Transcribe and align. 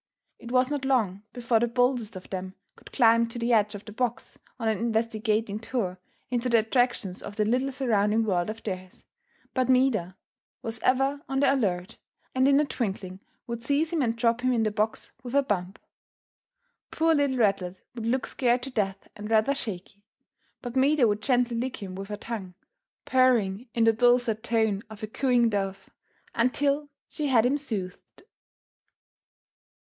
It 0.39 0.51
was 0.51 0.71
not 0.71 0.83
long 0.83 1.21
before 1.31 1.59
the 1.59 1.67
boldest 1.67 2.15
of 2.15 2.27
them 2.31 2.55
could 2.75 2.91
climb 2.91 3.27
to 3.27 3.37
the 3.37 3.53
edge 3.53 3.75
of 3.75 3.85
the 3.85 3.91
box 3.91 4.39
on 4.59 4.67
an 4.67 4.79
investigating 4.79 5.59
tour 5.59 5.99
into 6.31 6.49
the 6.49 6.57
attractions 6.57 7.21
of 7.21 7.35
that 7.35 7.47
little 7.47 7.71
surrounding 7.71 8.23
world 8.23 8.49
of 8.49 8.63
theirs, 8.63 9.05
but 9.53 9.69
Maida 9.69 10.17
was 10.63 10.79
ever 10.79 11.21
on 11.29 11.39
the 11.39 11.53
alert, 11.53 11.99
and 12.33 12.47
in 12.47 12.59
a 12.59 12.65
twinkling 12.65 13.19
would 13.45 13.63
seize 13.63 13.93
him 13.93 14.01
and 14.01 14.15
drop 14.15 14.41
him 14.41 14.51
in 14.51 14.63
the 14.63 14.71
box 14.71 15.13
with 15.21 15.35
a 15.35 15.43
bump. 15.43 15.77
Poor 16.89 17.13
little 17.13 17.37
ratlet 17.37 17.81
would 17.93 18.07
look 18.07 18.25
scared 18.25 18.63
to 18.63 18.71
death 18.71 19.07
and 19.15 19.29
rather 19.29 19.53
shaky, 19.53 20.03
but 20.63 20.75
Maida 20.75 21.07
would 21.07 21.21
gently 21.21 21.55
lick 21.55 21.75
him 21.77 21.93
with 21.93 22.07
her 22.07 22.17
tongue, 22.17 22.55
purring 23.05 23.67
in 23.75 23.83
the 23.83 23.93
dulcet 23.93 24.41
tones 24.41 24.83
of 24.89 25.03
a 25.03 25.05
cooing 25.05 25.47
dove, 25.49 25.91
until 26.33 26.89
she 27.07 27.27
had 27.27 27.45
him 27.45 27.55
soothed. 27.55 28.23